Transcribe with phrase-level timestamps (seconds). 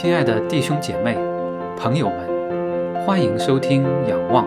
[0.00, 1.18] 亲爱的弟兄姐妹、
[1.76, 4.44] 朋友们，欢迎收听《仰望》。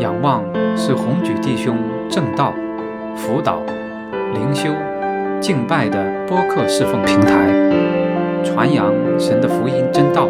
[0.00, 0.44] 仰望
[0.76, 1.78] 是红举弟兄
[2.10, 2.52] 正道、
[3.16, 3.62] 辅导、
[4.34, 4.68] 灵修、
[5.40, 7.48] 敬拜的播客侍奉平台，
[8.44, 10.28] 传扬神的福音真道，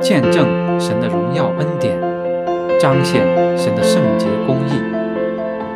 [0.00, 0.44] 见证
[0.80, 1.96] 神的荣耀恩典，
[2.80, 3.22] 彰显
[3.56, 4.82] 神的圣洁公义。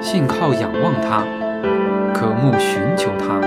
[0.00, 1.22] 信靠仰望他，
[2.12, 3.40] 渴慕寻求他，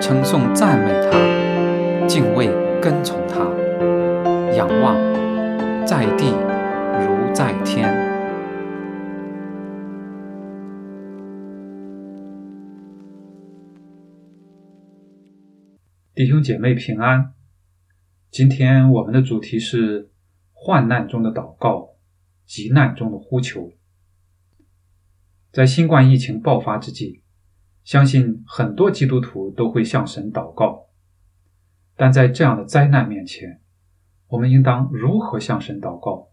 [0.00, 2.48] 称颂赞美他，敬畏
[2.82, 3.44] 跟从他，
[4.56, 4.96] 仰望
[5.86, 6.32] 在地
[6.98, 7.88] 如在天。
[16.12, 17.34] 弟兄姐妹平安，
[18.32, 20.10] 今天我们的主题是
[20.52, 21.90] 患难中的祷告，
[22.44, 23.70] 急难中的呼求。
[25.52, 27.22] 在新冠疫情爆发之际，
[27.84, 30.88] 相信很多基督徒都会向神祷告。
[32.02, 33.60] 但在这样的灾难面前，
[34.26, 36.32] 我们应当如何向神祷告？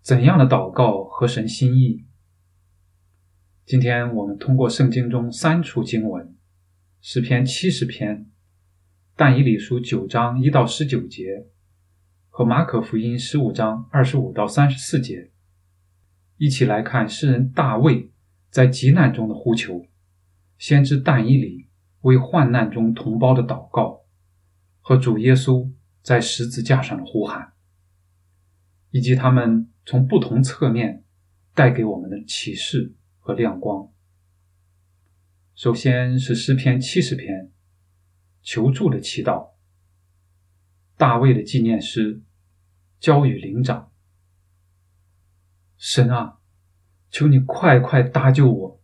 [0.00, 2.06] 怎样的祷告合神心意？
[3.66, 6.34] 今天我们通过圣经中三处经文：
[7.02, 8.30] 诗篇七十篇、
[9.14, 11.46] 但以理书九章一到十九节
[12.30, 15.30] 和马可福音十五章二十五到三十四节。
[16.38, 18.10] 一起来看诗人大卫
[18.48, 19.84] 在急难中的呼求，
[20.56, 21.68] 先知但以理
[22.00, 24.03] 为患难中同胞的祷告，
[24.86, 27.54] 和主耶稣在十字架上的呼喊，
[28.90, 31.02] 以及他们从不同侧面
[31.54, 33.90] 带给我们的启示和亮光。
[35.54, 37.50] 首先是诗篇七十篇，
[38.42, 39.52] 求助的祈祷，
[40.98, 42.20] 大卫的纪念诗，
[43.00, 43.90] 交与灵长。
[45.78, 46.40] 神啊，
[47.08, 48.82] 求你快快搭救我！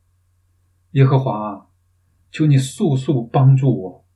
[0.92, 1.66] 耶和华啊，
[2.30, 4.06] 求你速速帮助我！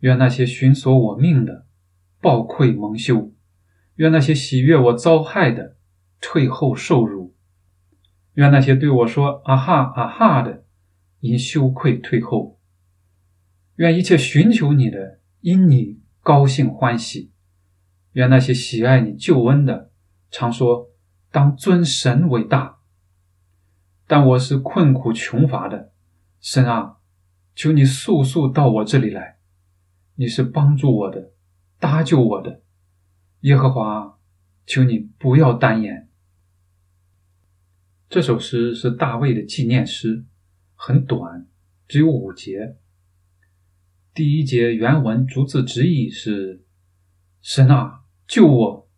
[0.00, 1.66] 愿那些寻索我命的
[2.20, 3.32] 暴愧蒙羞，
[3.96, 5.76] 愿那些喜悦我遭害的
[6.20, 7.34] 退后受辱，
[8.34, 10.64] 愿那些对我说“啊哈啊哈”的
[11.20, 12.58] 因羞愧退后，
[13.76, 17.32] 愿一切寻求你的因你高兴欢喜，
[18.12, 19.90] 愿那些喜爱你救恩的
[20.30, 20.90] 常说。
[21.30, 22.78] 当尊神为大，
[24.06, 25.90] 但我是困苦穷乏的，
[26.40, 26.98] 神啊，
[27.56, 29.38] 求你速速到我这里来，
[30.16, 31.32] 你是帮助我的，
[31.78, 32.62] 搭救我的，
[33.40, 34.18] 耶和华，
[34.66, 36.08] 求你不要单言。
[38.08, 40.24] 这首诗是大卫的纪念诗，
[40.74, 41.46] 很短，
[41.88, 42.76] 只有五节。
[44.14, 46.64] 第一节原文逐字直译是
[47.42, 48.88] ：“神啊，救我，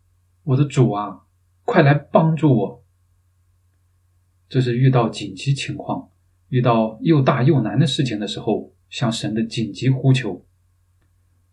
[0.43, 1.23] 我的主啊。”
[1.67, 2.85] 快来帮助我！
[4.47, 6.11] 这是遇到紧急情况、
[6.47, 10.46] 遇到又大又难的事情的时候，向神的紧急呼求。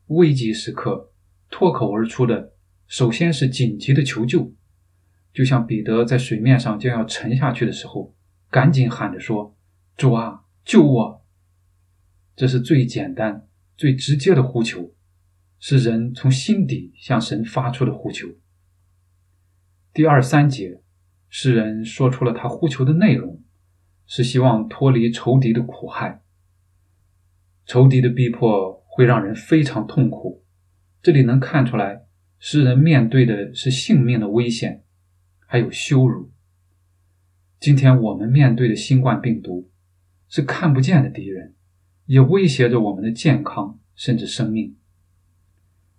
[0.09, 1.13] 危急时刻，
[1.51, 2.53] 脱口而出的
[2.87, 4.53] 首先是紧急的求救，
[5.33, 8.15] 就像彼得在水面上将要沉下去的时候，
[8.51, 9.57] 赶紧喊着说
[9.97, 11.25] ：“主啊，救我！”
[12.37, 14.93] 这是最简单、最直接的呼求，
[15.59, 18.29] 是人从心底向神发出的呼求。
[19.93, 20.83] 第二三节，
[21.29, 23.43] 诗人说出了他呼求的内容，
[24.07, 26.23] 是希望脱离仇敌的苦害。
[27.65, 30.45] 仇敌的逼迫会让人非常痛苦，
[31.03, 32.07] 这里能看出来，
[32.39, 34.85] 诗人面对的是性命的危险，
[35.49, 36.31] 还有羞辱。
[37.59, 39.69] 今天我们面对的新冠病毒，
[40.29, 41.57] 是看不见的敌人，
[42.07, 44.77] 也威胁着我们的健康甚至生命。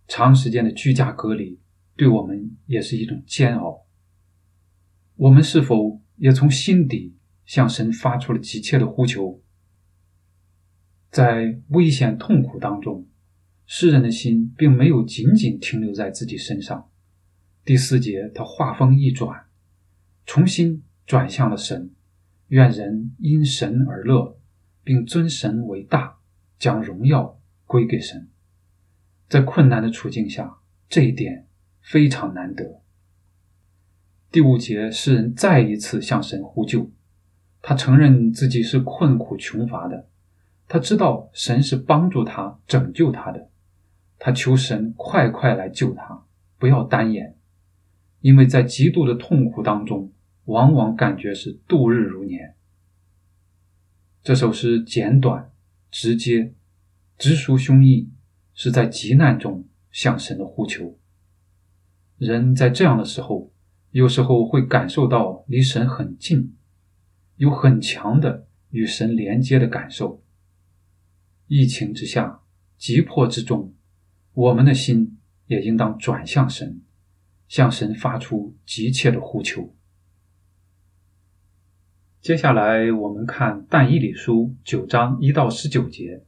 [0.08, 1.60] 长时间的居家隔离，
[1.98, 3.86] 对我们也是一种煎熬。
[5.18, 9.42] 我们是否也从心底向神发出了急切的呼求？
[11.16, 13.08] 在危险痛苦当中，
[13.66, 16.90] 诗人的心并没有仅仅停留在自己身上。
[17.64, 19.46] 第四节，他话锋一转，
[20.26, 21.90] 重新转向了神，
[22.50, 24.38] 愿人因神而乐，
[24.84, 26.18] 并尊神为大，
[26.60, 28.28] 将荣耀归给神。
[29.30, 30.58] 在困难的处境下，
[30.90, 31.48] 这一点
[31.80, 32.82] 非常难得。
[34.30, 36.92] 第五节，诗人再一次向神呼救，
[37.62, 40.10] 他承认自己是困苦穷乏的，
[40.68, 43.50] 他知道神是帮助他、拯救他的，
[44.18, 46.24] 他求神快快来救他，
[46.58, 47.36] 不要单言，
[48.22, 50.12] 因为在极度的痛苦当中，
[50.46, 52.56] 往往感觉是度日如年。
[54.24, 55.52] 这首诗简短、
[55.92, 56.54] 直接、
[57.18, 58.08] 直抒胸臆，
[58.54, 60.98] 是在急难中向神的呼求。
[62.18, 63.52] 人在这样的时候。
[63.92, 66.54] 有时候会感受到离神很近，
[67.38, 70.22] 有很强的与神连接的感受。
[71.48, 72.42] 疫情之下，
[72.78, 73.74] 急迫之中，
[74.34, 76.82] 我们的心也应当转向神，
[77.48, 79.76] 向神发出急切的呼求。
[82.20, 86.24] 接下来，我们看但以理书九章一到十九节。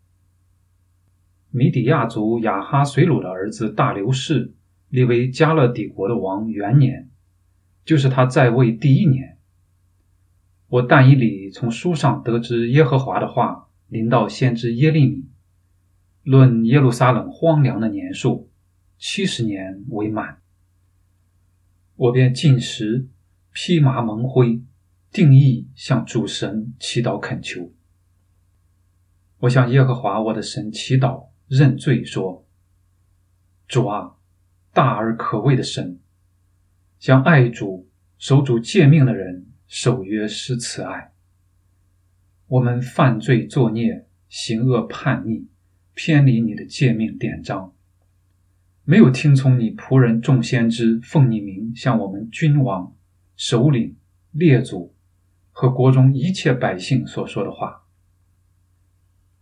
[1.50, 4.54] 米底亚族亚哈随鲁的儿子大流士
[4.90, 7.10] 立为加勒底国的王元年，
[7.84, 9.40] 就是他在位第一年。
[10.68, 15.26] 我但以理从书上得知耶和华的话临到先知耶利米，
[16.24, 18.50] 论耶路撒冷荒凉的年数，
[18.98, 20.42] 七十年为满。
[21.96, 23.08] 我便进食，
[23.54, 24.62] 披麻蒙灰。
[25.10, 27.72] 定义向主神祈祷恳求。
[29.40, 32.46] 我向耶和华我的神祈祷认罪说
[33.68, 34.18] ：“主啊，
[34.74, 36.00] 大而可畏的神，
[37.00, 41.14] 向爱主守主诫命的人守约施慈爱。
[42.48, 45.48] 我们犯罪作孽，行恶叛逆，
[45.94, 47.74] 偏离你的诫命典章，
[48.84, 52.96] 没有听从你仆人众先知奉你名向我们君王、
[53.36, 53.96] 首领、
[54.32, 54.94] 列祖。”
[55.60, 57.88] 和国中一切百姓所说的话，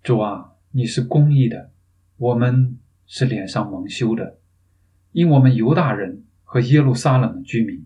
[0.02, 1.74] 主啊，你是公义的，
[2.16, 4.40] 我们是脸上蒙羞的，
[5.12, 7.86] 因我们犹大人和耶路撒冷的居民，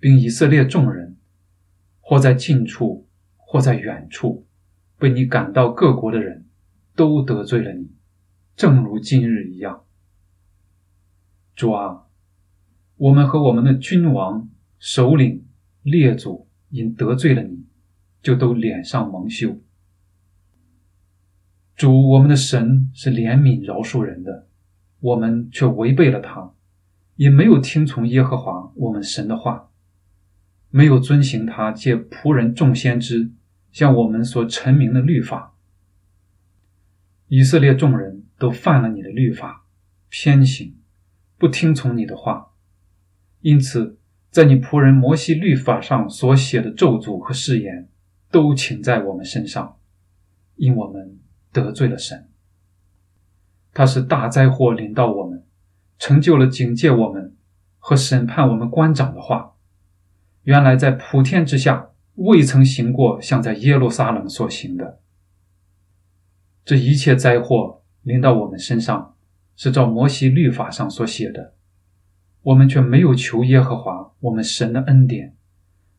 [0.00, 1.16] 并以色列众人，
[2.00, 3.06] 或在近处，
[3.54, 4.48] 或在远处，
[4.98, 6.44] 被你赶到各国的人，
[6.96, 7.88] 都得罪了你，
[8.56, 9.84] 正如今日一样。
[11.54, 12.02] 主啊，
[12.96, 14.48] 我们和我们的君王、
[14.80, 15.46] 首领、
[15.84, 16.48] 列祖。
[16.70, 17.66] 因得罪了你，
[18.20, 19.60] 就都脸上蒙羞。
[21.76, 24.48] 主我们的神是怜悯饶恕人的，
[24.98, 26.52] 我们却违背了他，
[27.14, 29.70] 也没有听从耶和华我们神的话，
[30.70, 33.30] 没有遵行他借仆人众先知
[33.74, 35.54] 向我们所陈明的律法。
[37.28, 39.66] 以色列众人都犯了你的律法，
[40.08, 40.74] 偏行，
[41.36, 42.52] 不听从你的话，
[43.42, 43.98] 因此。
[44.30, 47.88] 在你仆人摩西律法上所写的咒诅和誓言，
[48.32, 49.76] 都请在我们身上，
[50.56, 51.20] 因我们
[51.52, 52.28] 得罪了神。
[53.72, 55.44] 他是大灾祸临到我们，
[56.00, 57.36] 成就了警戒我们
[57.78, 59.54] 和审判我们官长的话。
[60.42, 65.00] 原来在普天之下，未曾行过像在耶路撒冷所行的。
[66.64, 69.16] 这一切灾祸临到我们身上，
[69.56, 71.54] 是照摩西律法上所写的。
[72.42, 75.34] 我们却没有求耶和华我们神的恩典，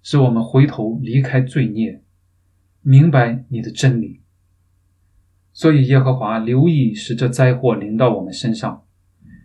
[0.02, 2.04] 使我们回头离开罪孽，
[2.82, 4.22] 明白你的真理。
[5.52, 8.86] 所以耶和华留意使这灾祸临到我们身上，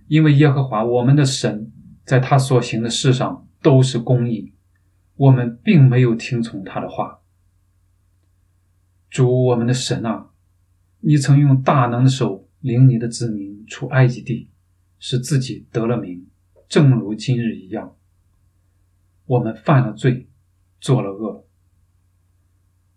[0.08, 1.70] 因为耶和华我们的神
[2.04, 4.52] 在他所行的事上都是公义，
[5.20, 7.20] 我们并没有听从他的话。
[9.10, 10.30] 主我们的神啊，
[11.00, 14.48] 你曾用大能的手领你的子民出埃及地，
[14.98, 16.26] 使自己得了名。
[16.70, 17.96] 正如今日一样，
[19.26, 20.30] 我们犯了罪，
[20.80, 21.46] 做了恶。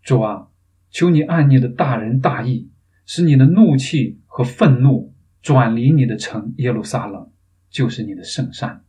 [0.02, 0.48] 主啊，
[0.88, 2.70] 求你按你的大仁大义，
[3.04, 7.30] 使你的怒气和愤怒转离你的城耶路撒冷，
[7.68, 8.83] 就是你的圣山。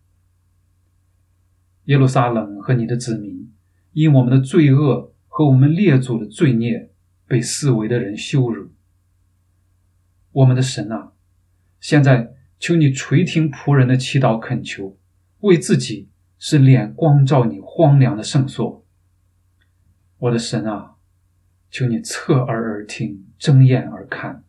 [1.85, 3.51] 耶路撒冷和你的子民，
[3.93, 6.91] 因我们的罪恶和我们列祖的罪孽，
[7.27, 8.71] 被四围的人羞辱。
[10.31, 11.13] 我们的神啊，
[11.79, 12.33] 现在。
[12.57, 14.97] 求你垂听仆人的祈祷恳求，
[15.41, 16.09] 为自己
[16.39, 18.83] 使脸光照你荒凉的圣所。
[20.17, 20.95] 我的神啊，
[21.69, 24.45] 求你侧耳而听，睁眼而看，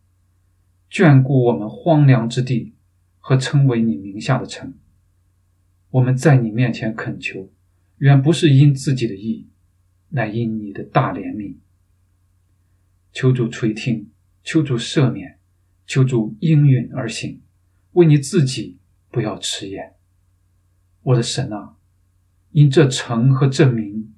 [0.88, 2.76] 眷顾我们荒凉之地
[3.18, 4.72] 和称为你名下的城。
[5.96, 7.50] 我们在你面前恳求，
[7.98, 9.48] 远不是因自己的意，
[10.10, 11.56] 乃因你的大怜悯。
[13.12, 14.10] 求主垂听，
[14.42, 15.38] 求主赦免，
[15.86, 17.40] 求主应允而行。
[17.92, 18.78] 为你自己
[19.10, 19.94] 不要迟延，
[21.02, 21.76] 我的神啊！
[22.50, 24.12] 因这城和这名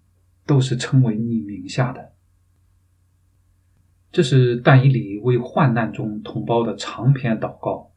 [0.44, 2.12] 都是称为你名下的。
[4.10, 7.92] 这是但以理为患难中同胞的长篇祷告。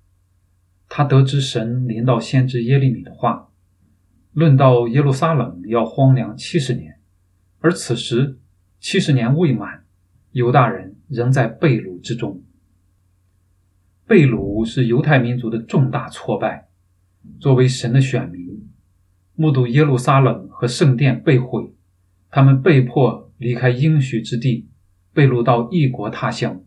[0.88, 3.51] 他得知神临到先知耶利米的话，
[4.34, 7.00] 论到耶路撒冷要荒凉七十年，
[7.60, 8.38] 而此时
[8.80, 9.84] 七十年未满，
[10.32, 12.42] 犹大人仍在被掳之中。
[14.08, 16.70] 被掳是犹太民族的重大挫败。
[17.40, 18.68] 作为神的选民，
[19.36, 21.74] 目睹耶路撒冷和圣殿被毁，
[22.30, 24.68] 他们被迫离开应许之地，
[25.14, 26.64] 被掳到异国他乡，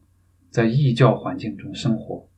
[0.51, 2.29] 在异教环境中生活。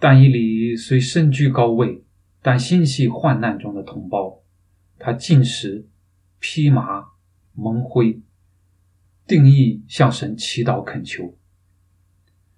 [0.00, 2.02] 但以理虽身居高位，
[2.44, 4.42] 但心系患难中的同胞。
[4.98, 5.88] 他进食、
[6.40, 7.06] 披麻、
[7.54, 8.20] 蒙灰，
[9.26, 11.38] 定义向神祈祷恳求。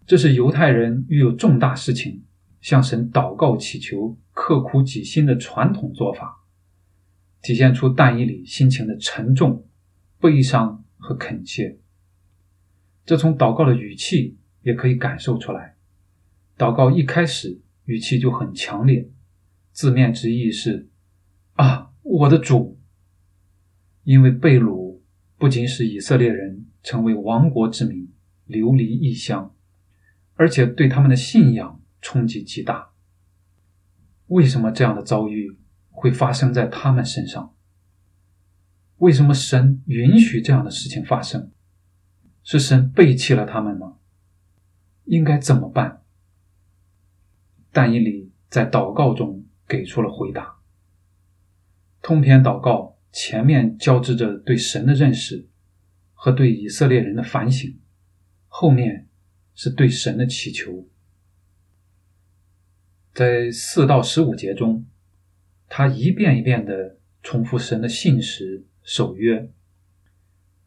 [0.04, 2.24] 这是犹太人遇有重大事情，
[2.60, 6.44] 向神祷告祈求、刻苦己心的传统做法，
[7.40, 9.68] 体现出但以里心情的沉重、
[10.18, 11.78] 悲伤和恳切。
[13.04, 15.76] 这从祷告的语气也可以感受出来。
[16.58, 19.08] 祷告一开始语气就很强烈，
[19.76, 20.88] 字面之意是
[21.52, 22.80] ：“啊，我的主！”
[24.04, 25.00] 因为被掳
[25.36, 28.10] 不仅使以色列人成为亡国之民，
[28.46, 29.54] 流离异乡，
[30.32, 32.92] 而且对他们的信仰冲击极大。
[34.28, 35.58] 为什么这样的遭遇
[35.90, 37.54] 会发生在他们身上？
[38.96, 41.52] 为什么神允许这样的事情发生？
[42.42, 43.98] 是神背弃了他们吗？
[45.04, 46.00] 应该怎么办？
[47.70, 50.56] 但以理在祷告中给出了回答。
[52.02, 55.48] 通篇祷告前面交织着对神的认识
[56.14, 57.78] 和对以色列人的反省，
[58.46, 59.08] 后面
[59.54, 60.88] 是对神的祈求。
[63.12, 64.84] 在四到十五节中，
[65.68, 69.50] 他一遍一遍的重复神的信实守约，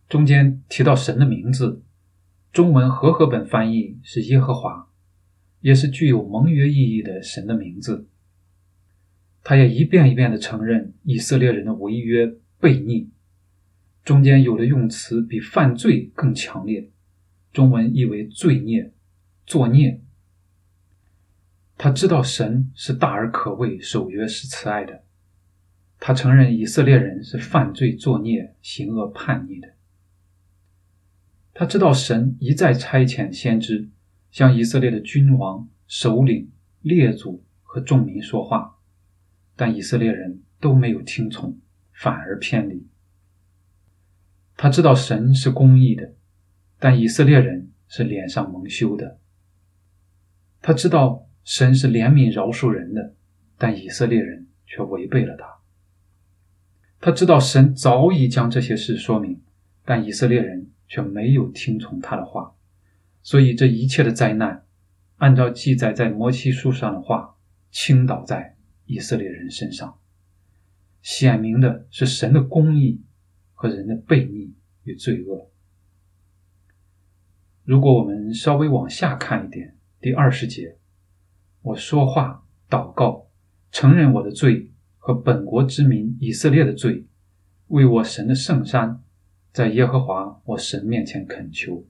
[0.08, 1.84] 中间提到神的名字，
[2.51, 4.88] 中文和合本翻译是耶和华。
[5.62, 8.09] 也是具有盟约意义的神的名字。
[9.50, 13.10] 他也一遍一遍的承认以色列人的违约悖逆，
[14.03, 16.91] 中间有的用词比犯罪更强烈，
[17.51, 18.94] 中文译为罪孽、
[19.48, 20.01] 作孽。
[21.79, 25.01] 他知道神是大而可畏，守约是慈爱的。
[26.00, 29.70] 他承认以色列人是犯罪作孽、行恶叛逆的。
[31.56, 33.89] 他知道神一再差遣先知。
[34.29, 36.51] 向以色列的君王、首领、
[36.82, 38.79] 列祖和众民说话，
[39.60, 41.60] 但以色列人都没有听从，
[41.92, 42.88] 反而偏离。
[44.56, 46.13] 他知道神是公义的，
[46.80, 49.20] 但以色列人是脸上蒙羞的。
[50.62, 53.13] 他知道神是怜悯饶恕人的，
[53.58, 55.58] 但以色列人却违背了他。
[57.01, 59.42] 他知道神早已将这些事说明，
[59.84, 62.56] 但以色列人却没有听从他的话。
[63.22, 64.63] 所以，这一切的灾难，
[65.18, 67.36] 按照记载在摩西书上的话，
[67.72, 68.56] 倾倒在
[68.89, 70.00] 以色列人身上，
[71.03, 73.03] 显明的是神的公义
[73.53, 75.51] 和人的悖逆与罪恶。
[77.63, 80.79] 如果我们稍微往下看一点，第二十节，
[81.62, 83.27] 我说话、祷告、
[83.72, 87.05] 承认我的罪和本国之民以色列的罪，
[87.67, 89.03] 为我神的圣山，
[89.51, 91.86] 在耶和华我神面前恳求。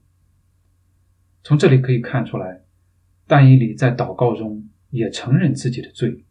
[1.42, 2.60] 从这里可以看出来，
[3.26, 6.26] 但以理在祷告中也承认自己的罪，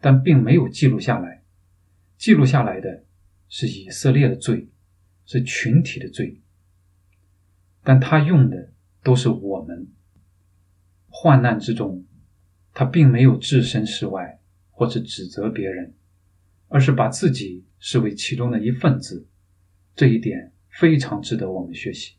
[0.00, 1.42] 但并没有记录下来。
[2.16, 3.04] 记录下来的
[3.48, 4.68] 是以色列的罪，
[5.26, 6.40] 是群体的罪，
[7.84, 9.88] 但他用的都是我们。
[11.08, 12.04] 患难之中，
[12.72, 14.40] 他并没有置身事外
[14.70, 15.92] 或者指责别人，
[16.68, 19.26] 而是把自己视为其中的一份子。
[19.96, 22.14] 这一点非常值得我们学习。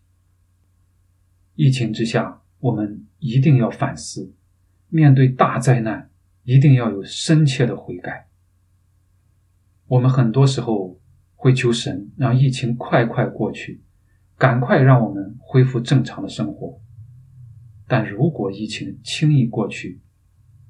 [1.55, 4.33] 疫情之下，我们一定要反思；
[4.89, 6.10] 面对大灾难，
[6.43, 8.27] 一定要有深切的悔改。
[9.87, 10.99] 我们很多时候
[11.35, 13.83] 会求神让疫情快快过去，
[14.37, 16.81] 赶快让我们恢复正常的生活。
[17.87, 20.01] 但如果疫情轻易过去，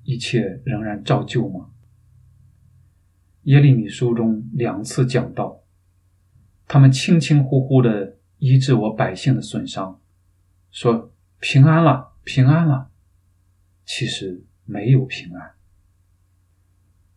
[0.04, 1.70] 一切仍然照旧吗？
[3.44, 5.64] 耶利米书中两次讲到，
[6.68, 10.02] 他们轻轻呼呼的医治我百姓的损伤。
[10.72, 12.90] 说平安了，平安了，
[13.86, 15.54] 其实没有平安。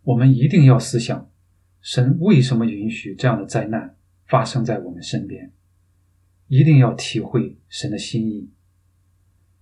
[0.05, 1.31] 我们一定要思想，
[1.81, 3.97] 神为什么允许这样的灾难
[4.27, 5.53] 发生在我们身边？
[6.47, 8.51] 一定要体会神的心意，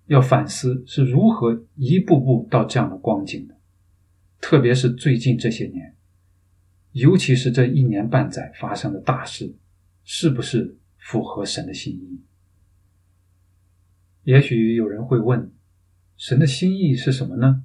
[0.06, 3.56] 要反思是如何一步步到这样的光景的。
[4.40, 5.94] 特别是最近这些年，
[6.90, 9.54] 尤其是这一年半载发生的大事，
[10.02, 12.20] 是不是符合神的心意？
[14.24, 15.52] 也许有人会问：
[16.16, 17.62] 神的心意是什么呢？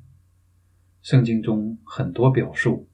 [1.08, 2.90] 圣经中很多表述，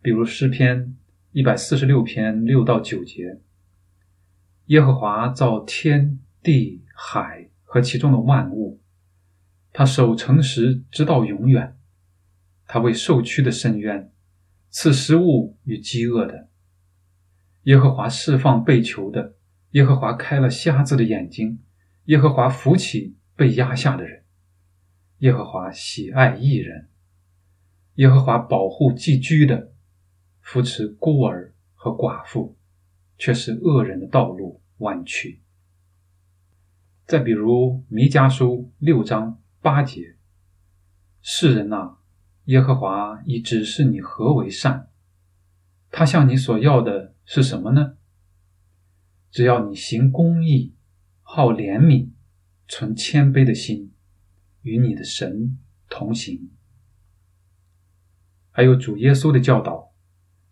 [0.00, 0.96] 比如诗篇
[1.32, 3.38] 一百四十六篇六到九节
[4.68, 8.80] ：“耶和华造天地海和其中的万物，
[9.74, 11.76] 他守诚实直到永远。
[12.66, 14.10] 他为受屈的深渊
[14.70, 16.48] 赐食物与饥饿的。
[17.64, 19.34] 耶和华释放被囚的，
[19.72, 21.58] 耶和华开了瞎子的眼睛。”
[22.06, 24.24] 耶和华扶起被压下的人，
[25.18, 26.88] 耶和华喜爱义人，
[27.96, 29.72] 耶和华保护寄居的，
[30.40, 32.56] 扶持孤儿和寡妇，
[33.18, 35.42] 却是恶人的道路弯曲。
[37.04, 40.16] 再比如弥迦书六章八节，
[41.20, 41.98] 世人呐，
[42.44, 44.88] 耶和华已指示你何为善。
[45.90, 47.96] 他向你所要的是什么呢？
[49.30, 50.74] 只要你行公义，
[51.20, 52.08] 好怜悯，
[52.66, 53.92] 存谦卑的心，
[54.62, 55.58] 与你的神
[55.90, 56.50] 同行。
[58.52, 59.92] 还有主耶稣的教导，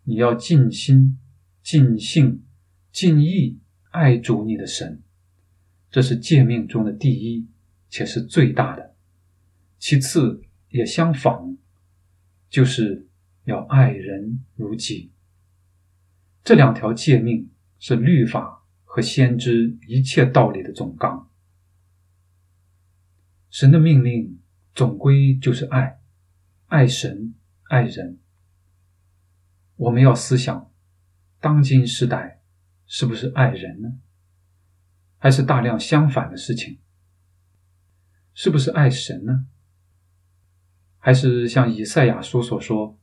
[0.05, 1.19] 你要尽心、
[1.63, 2.43] 尽性、
[2.91, 5.03] 尽意爱主你的神，
[5.91, 7.47] 这是诫命中的第一，
[7.89, 8.97] 且是最大的。
[9.79, 11.57] 其次也相仿，
[12.49, 13.07] 就是
[13.45, 15.13] 要爱人如己。
[16.43, 21.31] 这两条诫命是律法和先知一切道理的总纲。
[23.51, 24.39] 神的命令
[24.75, 26.01] 总归就是爱，
[26.67, 27.35] 爱神，
[27.71, 28.19] 爱人。
[29.77, 30.73] 我们要思想，
[31.39, 32.43] 当今时代
[32.85, 33.93] 是不是爱人呢？
[35.19, 36.81] 还是大量相反的事情？
[38.35, 39.47] 是不是爱神呢？
[40.99, 42.99] 还是像以赛亚书所说：“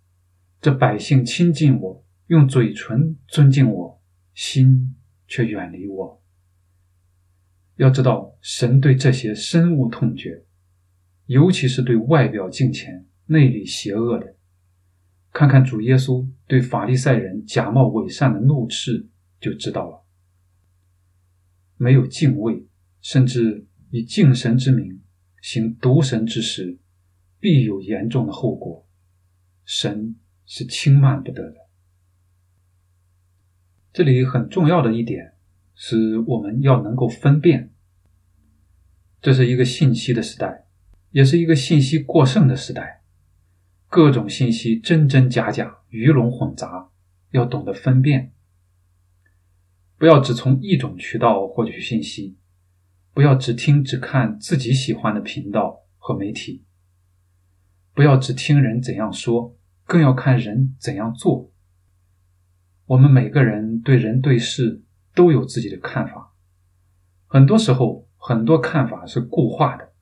[0.60, 4.98] 这百姓亲近我。”用嘴唇尊敬我，心
[5.28, 6.22] 却远离我。
[7.78, 10.44] 要知道，神对这些深恶痛绝，
[11.28, 14.36] 尤其是对外表敬虔、内里邪恶的。
[15.38, 19.08] 看看主耶稣对法利赛人假冒伪善的怒斥，
[19.40, 20.04] 就知道了。
[21.76, 22.66] 没有敬畏，
[23.02, 25.00] 甚至以敬神之名
[25.44, 26.80] 行毒神之事，
[27.40, 28.88] 必有严重的后果。
[29.64, 30.16] 神
[30.48, 31.68] 是轻慢不得的。
[33.94, 35.36] 这里很重要的一点
[35.76, 37.72] 是，我们要能够分辨。
[39.22, 40.66] 这是一个信息的时代，
[41.12, 43.04] 也是一个信息过剩的时代，
[43.90, 46.90] 各种信息真真假假、鱼龙混杂，
[47.32, 48.34] 要懂得分辨。
[49.98, 52.38] 不要只从一种渠道获取信息，
[53.14, 56.66] 不要只听只看自己喜欢的频道和媒体，
[57.94, 61.52] 不要只听人怎样说，更要看人怎样做。
[62.88, 64.84] 我们每个人对人对事
[65.16, 66.36] 都有自己的看法，
[67.26, 69.94] 很多时候很多看法是固化的，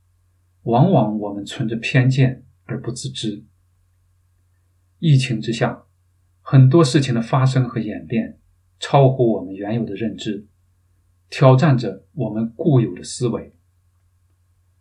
[0.64, 3.46] 往往我们存着偏见而不自知。
[5.08, 5.84] 疫情之下，
[6.42, 8.40] 很多事情的发生和演变
[8.80, 10.48] 超乎我们原有的认知，
[11.30, 13.54] 挑战着我们固有的思维。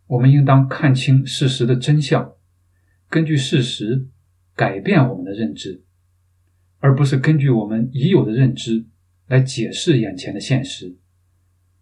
[0.07, 2.33] 我们应当看清事实的真相，
[3.07, 4.07] 根据事实
[4.55, 5.83] 改变我们的认知。
[6.79, 8.87] 而不是根据我们已有的认知
[9.27, 10.97] 来解释眼前的现实，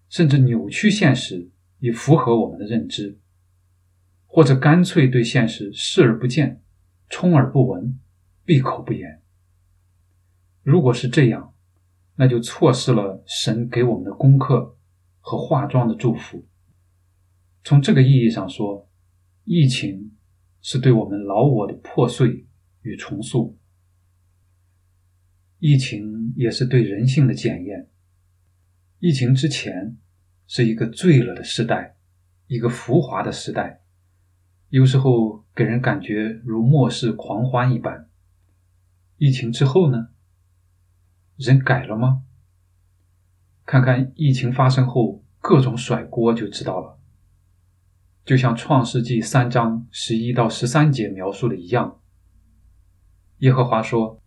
[0.10, 3.17] 甚至扭曲现实以符合我们的认知，
[4.25, 6.62] 或者干脆对现实视而不见、
[7.10, 7.97] 充耳不闻、
[8.45, 9.21] 闭口不言。
[10.62, 11.53] 如果是这样，
[12.15, 14.77] 那就错失了神给我们的功课
[15.19, 16.45] 和化妆的祝福。
[17.63, 18.89] 从这个意义上说，
[19.45, 20.12] 疫情
[20.62, 22.45] 是对我们老我的破碎
[22.82, 23.58] 与重塑。
[25.60, 27.89] 疫情也是对人性的检验。
[28.99, 29.97] 疫情之前
[30.45, 31.95] 是一个醉了的时代，
[32.47, 33.82] 一个浮华的时代，
[34.69, 38.10] 有时候给人感觉如末世狂欢一般。
[39.23, 40.09] 疫情之后呢？
[41.38, 42.23] 人改了吗？
[43.65, 46.99] 看看疫情发生后各种甩锅就知道了。
[48.25, 52.01] 就像创世纪三章十一到十三节描述的一样，
[53.38, 54.21] 耶和华说。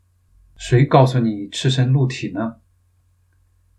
[0.56, 2.62] 谁告诉你赤身露体呢？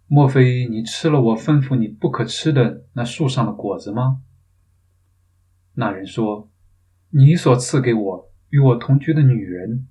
[0.05, 4.21] 莫非你吃了我吩咐你不可吃的那树上的果子吗？
[5.73, 6.51] 那人说
[7.09, 9.87] ：“你所赐给我与我同居的女人，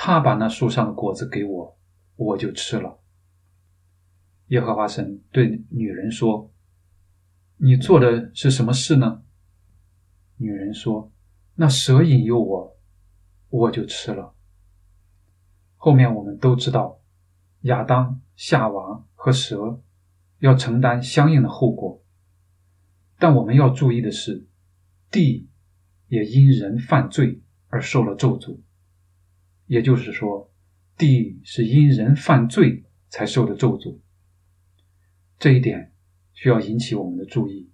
[0.00, 1.76] 他把那树上的果子给我，
[2.14, 3.00] 我就吃了。”
[4.46, 6.52] 耶和华神对女人说
[7.58, 9.24] ：“你做的是什么事呢？”
[10.38, 11.10] 女人说
[11.56, 12.76] ：“那蛇引诱我，
[13.48, 14.34] 我就吃了。”
[15.76, 17.00] 后面我们都知道，
[17.62, 19.82] 亚当、夏娃和蛇
[20.38, 22.00] 要承担相应的后果。
[23.18, 24.46] 但我们要注意的是，
[25.10, 25.48] 地
[26.06, 28.60] 也因人犯罪而受了咒诅。
[29.68, 30.50] 也就是说，
[30.96, 34.00] 地是因人犯罪才受的咒诅。
[35.38, 35.92] 这一点
[36.32, 37.70] 需要引起我们的注意。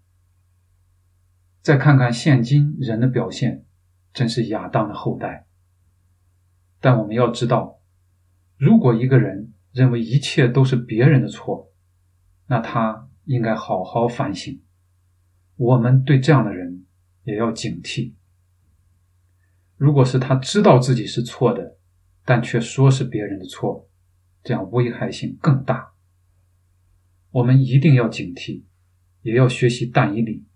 [1.62, 3.64] 再看看现今人的表现，
[4.12, 5.46] 真是亚当的后代。
[6.80, 7.80] 但我们要知道。
[8.59, 11.72] 如果一个人认为一切都是别人的错，
[12.46, 14.62] 那他应该好好反省。
[15.57, 16.85] 我们对这样的人
[17.22, 18.14] 也要警惕。
[19.76, 21.78] 如果是他知道自己是错的，
[22.24, 23.88] 但却说是别人的错，
[24.42, 25.92] 这样危害性更大。
[27.30, 28.64] 我们一定要警惕，
[29.22, 30.46] 也要学习但以理。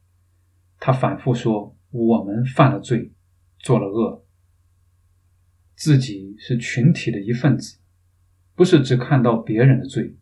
[0.79, 3.13] 他反复说：“我们犯了罪，
[3.59, 4.25] 做了恶，
[5.75, 7.79] 自己是群体的一份子，
[8.55, 10.17] 不是只看到别人的罪。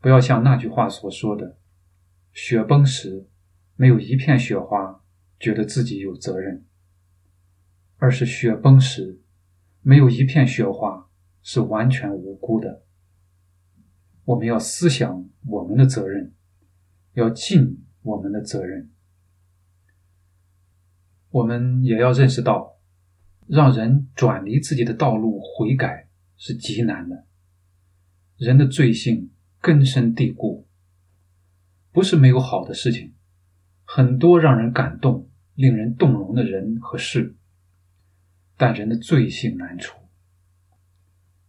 [0.00, 1.58] 不要像那句话所说的
[2.32, 3.26] ：“雪崩时，
[3.74, 5.02] 没有一片雪花
[5.40, 6.64] 觉得自己有责任。”
[7.96, 9.22] 而是雪崩时，
[9.86, 11.10] 没有一片雪花
[11.42, 12.84] 是完全无辜的。
[14.24, 16.32] 我们要思想我们的责任，
[17.12, 18.90] 要尽我们的责任。
[21.28, 22.78] 我们也要认识到，
[23.46, 27.26] 让人转离自己的道路悔改是极难的。
[28.38, 30.66] 人的罪性根深蒂固，
[31.92, 33.12] 不是没有好的事情，
[33.84, 37.36] 很多让人感动、令人动容的人和事，
[38.64, 39.98] 但人的罪性难除。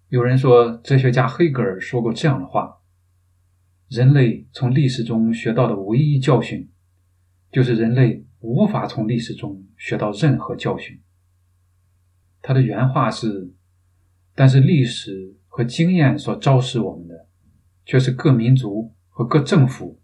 [0.09, 2.81] 有人说，哲学家黑格尔说过这样的话：
[3.87, 6.69] 人类从历史中学到的唯一教训，
[7.53, 8.25] 就是人类。
[8.41, 11.01] 无法从历史中学到任何教训。
[12.43, 13.55] 他的原话是
[14.35, 17.27] ：“但是历史和经验所昭示我们的，
[17.85, 19.99] 却是各民族和各政府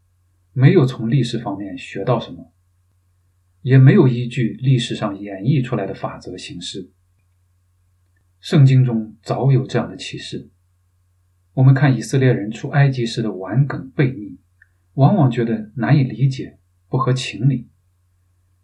[0.53, 2.51] 没有从历史方面学到什么，
[3.61, 6.89] 也没有依据历史上演绎出来的法则行事。
[8.41, 10.49] 圣经中早有这样的启示。
[11.53, 14.39] 我们看以色列人出埃及时的顽梗悖逆，
[14.95, 16.57] 往往觉得难以理解，
[16.89, 17.69] 不合情理。”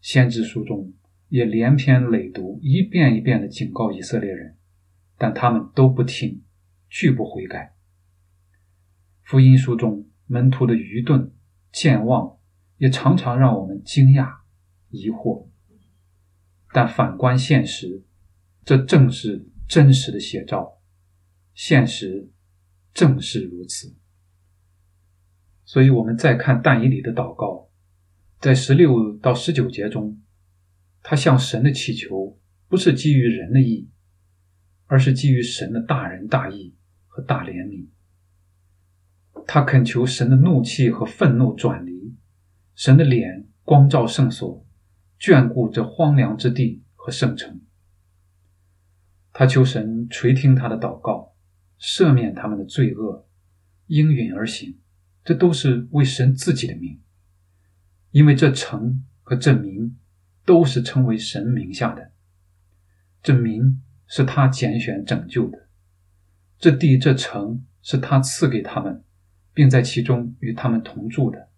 [0.02, 0.94] 先知书中
[1.30, 4.58] 也连篇累牍，一遍一遍的警告以色列人，
[5.16, 6.42] 但他们都不听，
[6.90, 7.76] 拒不悔改。
[9.22, 11.32] 福音书中门徒的愚钝、
[11.72, 12.38] 健忘，
[12.78, 14.38] 也常常让我们惊讶、
[14.90, 15.46] 疑惑。
[16.74, 18.04] 但反观现实，
[18.63, 20.82] 这正是真实的写照。
[21.53, 22.32] 现实
[22.93, 23.95] 正是如此。
[25.65, 27.69] 所以，我们再看但以理的祷告。
[28.39, 30.21] 在十六到十九节中，
[31.01, 33.89] 他向神的祈求不是基于人的意，
[34.86, 36.75] 而是基于神的大仁大义
[37.08, 37.88] 和大怜悯。
[39.47, 42.15] 他恳求神的怒气和愤怒转离，
[42.75, 44.65] 神的脸光照圣所，
[45.19, 47.60] 眷顾这荒凉之地和圣城。
[49.39, 51.36] 他求神垂听他的祷告，
[51.80, 53.30] 赦免他们的罪恶，
[53.86, 54.80] 应允而行。
[55.23, 57.00] 这都是为神自己的名。
[58.10, 59.95] 因为这城和这民
[60.43, 62.13] 都是称为神名下的，
[63.21, 65.67] 这民是他拣选拯救的，
[66.58, 69.04] 这地这城是他赐给他们，
[69.54, 71.50] 并在其中与他们同住的。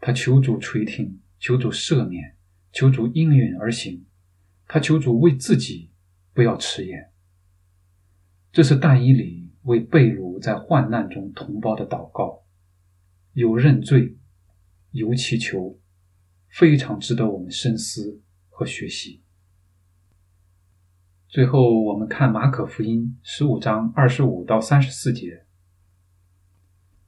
[0.00, 2.36] 他求主垂听，求主赦免，
[2.72, 4.06] 求主应允而行。
[4.66, 5.90] 他求主为自己
[6.36, 7.10] 不要迟延。
[8.52, 12.44] 这是但以理为被掳在患难中同胞的祷告，
[13.32, 14.18] 有认罪。
[14.92, 15.78] 尤祈求，
[16.48, 19.22] 非常值得我们深思和学习。
[21.28, 25.44] 最后，我们看马可福音十五章二十五到三十四节。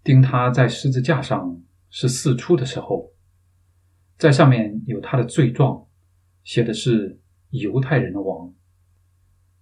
[0.05, 3.15] 钉他在十字架上是四出的时候，
[4.19, 5.87] 在上面有他的罪状，
[6.45, 7.19] 写的是
[7.51, 8.53] 犹太人的王。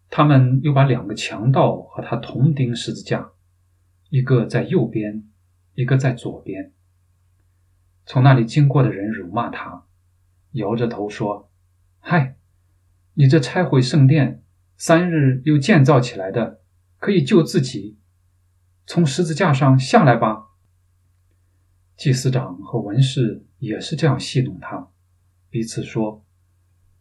[0.09, 3.33] 他们又把两个强盗和他同钉十字架，
[4.09, 5.29] 一个在右边，
[5.75, 6.73] 一个在左边。
[8.05, 9.85] 从那里经过的人辱骂他，
[10.53, 11.51] 摇着头说
[11.99, 12.37] ：“嗨，
[13.15, 14.45] 你这拆毁圣殿
[14.77, 16.63] 三日又建造起来的，
[16.99, 17.99] 可以救自己，
[18.87, 20.45] 从十字架上下来吧。”
[21.97, 24.91] 祭司长和文士也是这样戏弄他，
[25.51, 26.25] 彼此说：“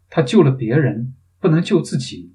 [0.09, 2.34] 他救了别人，不能救自己。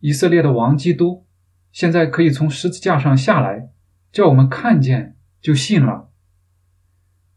[0.00, 1.26] 以色列的王基督
[1.72, 3.70] 现在可以从十字架上下来，
[4.12, 6.12] 叫我们看见就信了。”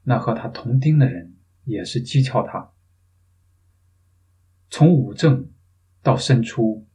[0.04, 2.72] 那和他同钉的人也是讥诮他。
[4.70, 5.52] 从五正
[6.02, 6.88] 到申初，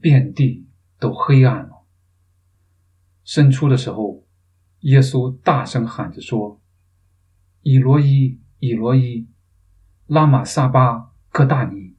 [0.00, 1.84] 遍地都黑暗了。
[3.24, 4.26] 申初的时候，
[4.80, 6.60] 耶稣大声喊着说
[7.62, 9.28] ：“以罗伊，以罗伊，
[10.06, 11.96] 拉玛撒巴克大尼。”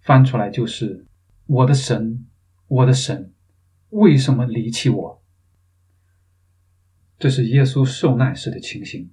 [0.00, 1.05] 翻出来就是
[1.46, 2.26] ：“我的神，
[2.66, 3.32] 我的神，
[3.90, 5.22] 为什么离弃我？”
[7.18, 9.10] 这是耶稣受难时的情形。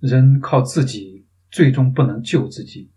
[0.00, 2.92] 人靠自己，最终不能救自己。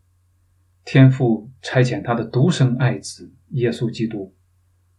[0.84, 4.36] 天父差遣他的独生爱子耶稣基督，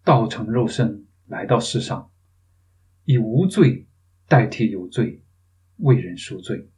[0.05, 2.11] 道成肉身来到世上，
[3.05, 3.87] 以无罪
[4.27, 5.23] 代替有罪，
[5.77, 6.71] 为人赎罪。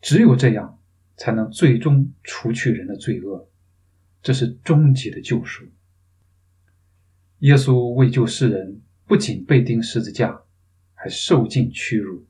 [0.00, 0.80] 只有这样，
[1.16, 3.48] 才能最终除去人的罪恶。
[4.24, 5.66] 这是终极的救赎。
[7.40, 10.40] 耶稣为救世人，不仅被钉十字架，
[10.94, 12.26] 还受尽屈辱。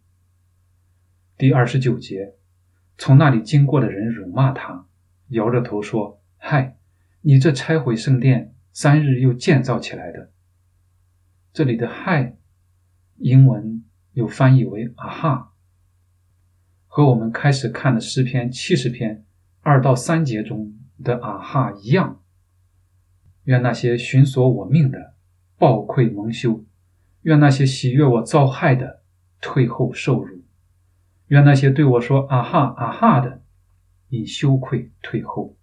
[1.38, 2.35] 第二十九节，
[2.98, 4.88] 从那里经过的人辱骂他，
[5.28, 6.76] 摇着头说：“嗨，
[7.20, 10.33] 你这拆毁圣殿，三日又建造起来的。”
[11.54, 12.37] 这里的“嗨”，
[13.18, 15.52] 英文又翻译为“啊哈”，
[16.88, 19.24] 和我们开始看的诗篇七十篇
[19.61, 22.20] 二到三节中的“啊哈”一样。
[23.44, 25.14] 愿那些寻索我命的
[25.59, 26.64] 暴愧蒙羞，
[27.22, 29.02] 愿那些喜悦我遭害的
[29.40, 30.42] 退后受辱，
[31.26, 33.42] 愿那些对我说“啊哈啊哈”的
[34.09, 35.57] 因羞愧退后。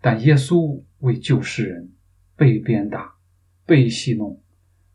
[0.00, 1.92] 但耶稣为救世人
[2.34, 3.14] 被鞭打、
[3.64, 4.42] 被戏弄，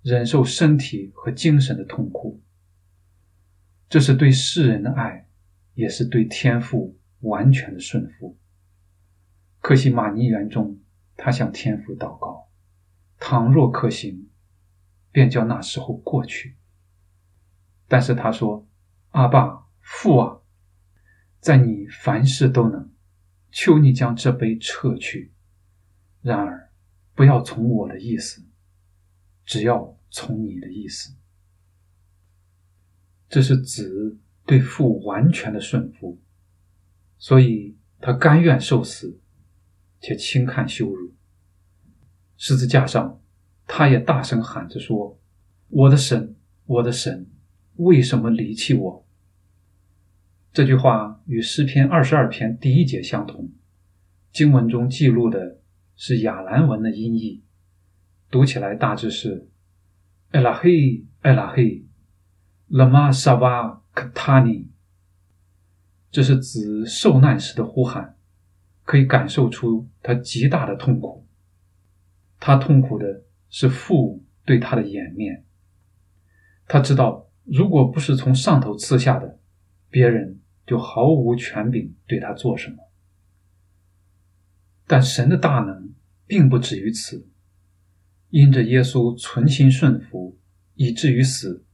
[0.02, 2.42] 忍受身体和精神的痛苦，
[3.88, 5.26] 这是对世人的爱，
[5.74, 8.38] 也是对天父完全的顺服。
[9.68, 10.80] 可惜马尼园中。
[11.18, 12.48] 他向天父祷告
[13.20, 14.30] ：“倘若可行，
[15.12, 16.56] 便叫那时候过去。”
[17.86, 18.66] 但是他说
[19.12, 20.40] ：“阿爸父啊，
[21.42, 22.90] 在你凡事都能，
[23.52, 25.34] 求你将这杯撤去。
[26.22, 26.72] 然而，
[27.14, 28.48] 不要从我的意思，
[29.44, 31.14] 只要从你的意思。”
[33.28, 36.22] 这是子对父完全的顺服，
[37.18, 39.20] 所以他甘愿受死。
[40.08, 41.14] 且轻看羞辱，
[42.38, 43.20] 十字架上，
[43.66, 45.20] 他也大声喊着说
[45.68, 46.34] ：“我的神，
[46.66, 47.28] 我的神，
[47.76, 49.06] 为什么离弃我？”
[50.54, 53.52] 这句话与诗篇二十二篇第一节相同。
[54.32, 55.60] 经文中记录的
[55.98, 57.44] 是亚兰文的音译，
[58.32, 59.50] 读起来大致是
[60.32, 61.86] ：“埃拉嘿，埃拉嘿，
[62.68, 64.70] 拉玛沙瓦克塔尼。”
[66.10, 68.17] 这是指受难时的呼喊。
[68.88, 71.28] 可以感受出他极大的痛苦，
[72.40, 75.44] 他痛苦的是父母对他的掩面。
[76.70, 79.40] 他知道，如果不是从上头赐下的，
[79.90, 82.78] 别人就毫无权柄对他做什么。
[84.88, 85.94] 但神的大能
[86.26, 87.28] 并不止于此，
[88.30, 90.38] 因着耶稣存心顺服，
[90.76, 91.66] 以至于死，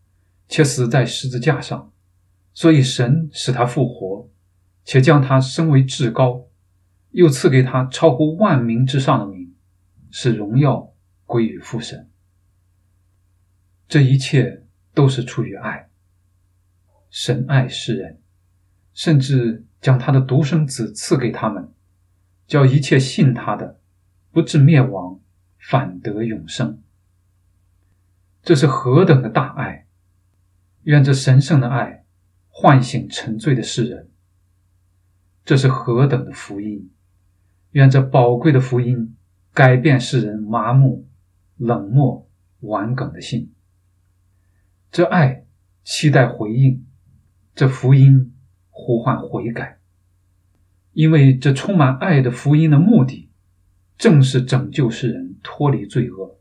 [0.47, 1.93] 且死在十字架上，
[2.53, 4.31] 所以神使他复活，
[4.83, 6.47] 且将他升为至高。
[7.13, 9.55] 又赐给他超乎万民之上的名，
[10.11, 10.93] 使荣耀
[11.25, 12.09] 归于父神。
[13.87, 15.89] 这一切都是出于爱。
[17.11, 18.19] 神爱世人，
[18.93, 21.71] 甚至将他的独生子赐给他们，
[22.47, 23.79] 叫一切信他的
[24.31, 25.19] 不至灭亡，
[25.59, 26.81] 反得永生。
[28.41, 29.85] 这是何等的大爱！
[30.81, 32.05] 愿这神圣的爱
[32.49, 34.09] 唤醒沉醉的世人。
[35.45, 36.89] 这是何等的福音！
[37.73, 39.15] 愿这宝贵的福音
[39.51, 41.07] 改变世人麻木、
[41.57, 43.51] 冷漠、顽梗的心。
[44.91, 45.45] 这爱
[45.83, 46.85] 期待回应，
[47.55, 48.35] 这福音
[48.69, 49.79] 呼唤悔改。
[50.91, 53.31] 因为这充满爱的福音的目的，
[53.97, 56.39] 正是拯救世人脱离罪恶。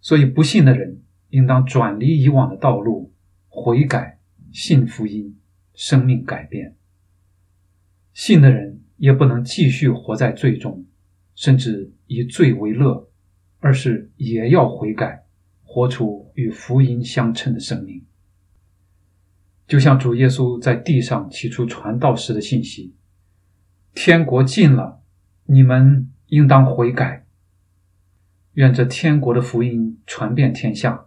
[0.00, 3.12] 所以，不信的人应当转离以往的道路，
[3.48, 4.18] 悔改，
[4.50, 5.38] 信福音，
[5.74, 6.74] 生命改变。
[8.12, 8.79] 信的人。
[9.00, 10.84] 也不能继续活在罪中，
[11.34, 13.08] 甚至以罪为乐，
[13.58, 15.24] 而是也要悔改，
[15.64, 18.04] 活出与福音相称的生命。
[19.66, 22.94] 就像主耶稣在地上起初传道时的信息
[23.96, 25.00] ：“天国近了，
[25.46, 27.26] 你们应当悔改。”
[28.52, 31.06] 愿这天国的福音传遍天下，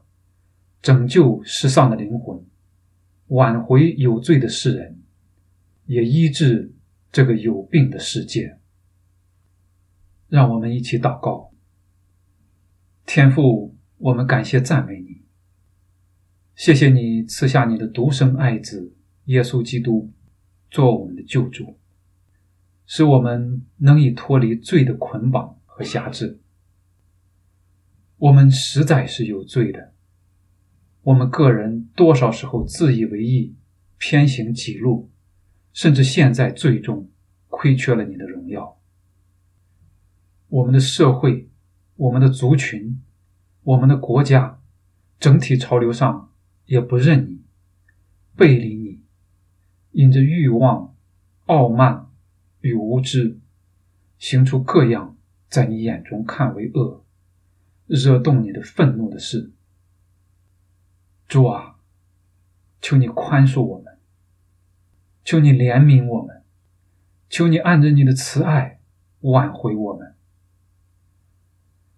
[0.81, 2.43] 拯救失丧的灵魂，
[3.27, 4.99] 挽回有罪的世人，
[5.85, 6.73] 也医治。
[7.13, 8.57] 这个有病的世界，
[10.29, 11.53] 让我们一起祷告。
[13.05, 15.21] 天父，我们感谢赞美你，
[16.55, 18.95] 谢谢你赐下你的独生爱子
[19.25, 20.11] 耶稣基督
[20.71, 21.77] 做我们的救主，
[22.87, 26.39] 使我们能以脱离罪的捆绑和辖制。
[28.17, 29.93] 我们实在是有罪的，
[31.03, 33.55] 我们个人多少时候自以为意，
[33.99, 35.11] 偏行己路。
[35.73, 37.09] 甚至现在最终
[37.49, 38.79] 亏缺了你的荣耀。
[40.47, 41.49] 我们的社会、
[41.95, 43.01] 我们的族群、
[43.63, 44.61] 我们的国家，
[45.19, 46.31] 整体潮流上
[46.65, 47.41] 也不认你、
[48.35, 49.01] 背离你，
[49.91, 50.95] 因着欲望、
[51.45, 52.11] 傲慢
[52.61, 53.39] 与无知，
[54.19, 55.17] 行出各样
[55.49, 57.03] 在你眼中看为恶、
[57.87, 59.51] 惹动你的愤怒的事。
[61.27, 61.77] 主啊，
[62.79, 63.82] 求你宽恕我。
[65.23, 66.43] 求你怜悯我们，
[67.29, 68.79] 求你按着你的慈爱
[69.21, 70.15] 挽回我们，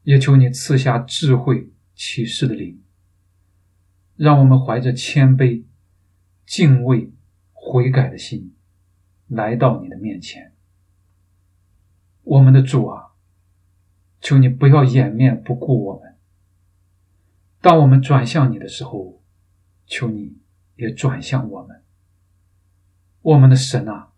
[0.04, 2.84] 也求你赐下智慧启示的灵，
[4.16, 5.64] 让我们怀着谦卑、
[6.46, 7.12] 敬畏、
[7.52, 8.54] 悔改的心
[9.28, 10.54] 来到你的面前。
[12.22, 13.14] 我们的主啊，
[14.22, 16.16] 求你不要掩面不顾我们。
[17.62, 19.24] 当我们转向你的时候，
[19.88, 20.38] 求你
[20.76, 21.82] 也转向我们。
[23.26, 24.10] 我们的神啊，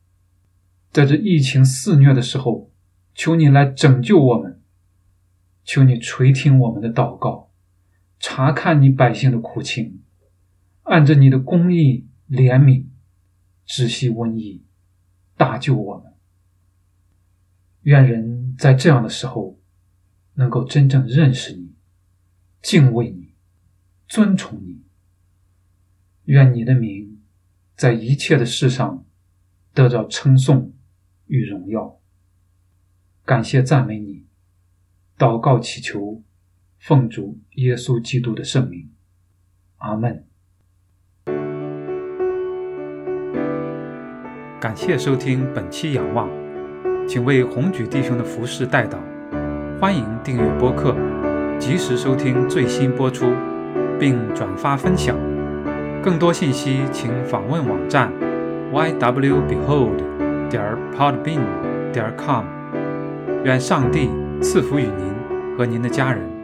[0.92, 2.70] 在这疫情肆虐的时候，
[3.16, 4.62] 求你来拯救我们。
[5.64, 7.50] 求你垂听我们的祷告，
[8.20, 10.02] 查看你百姓的苦情，
[10.84, 12.88] 按着你的公义怜悯，
[13.66, 14.66] 止息瘟疫，
[15.38, 16.14] 大救我们。
[17.84, 19.58] 愿人在这样的时候，
[20.34, 21.72] 能够真正认识你，
[22.62, 23.34] 敬畏你，
[24.10, 24.84] 尊崇你。
[26.26, 27.07] 愿你的名
[27.78, 29.06] 在一切的事上
[29.72, 30.74] 得到称颂
[31.28, 32.00] 与荣耀。
[33.24, 34.26] 感谢赞美你，
[35.16, 36.24] 祷告祈求，
[36.80, 38.90] 奉主耶稣基督的圣名，
[39.76, 40.26] 阿门。
[44.60, 46.28] 感谢收听本期仰望。
[47.08, 48.98] 请为红举弟兄的服饰代祷，
[49.80, 50.96] 欢迎订阅播客，
[51.60, 53.28] 及时收听最新播出，
[54.00, 55.27] 并转发分享。
[56.04, 58.12] 更多信息请访问网站
[58.72, 59.98] ywbehold.
[60.50, 60.64] 点
[60.98, 61.42] podbean.
[61.92, 62.44] 点 com。
[63.44, 64.10] 愿上帝
[64.42, 66.37] 赐福于您和您的家人。